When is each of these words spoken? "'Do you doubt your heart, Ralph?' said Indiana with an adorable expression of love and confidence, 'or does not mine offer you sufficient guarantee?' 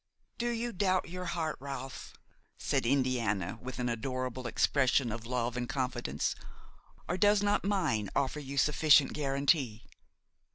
"'Do 0.39 0.49
you 0.49 0.71
doubt 0.73 1.09
your 1.09 1.25
heart, 1.25 1.55
Ralph?' 1.59 2.15
said 2.57 2.87
Indiana 2.87 3.59
with 3.61 3.77
an 3.77 3.87
adorable 3.87 4.47
expression 4.47 5.11
of 5.11 5.27
love 5.27 5.55
and 5.55 5.69
confidence, 5.69 6.33
'or 7.07 7.17
does 7.17 7.43
not 7.43 7.63
mine 7.63 8.09
offer 8.15 8.39
you 8.39 8.57
sufficient 8.57 9.13
guarantee?' 9.13 9.83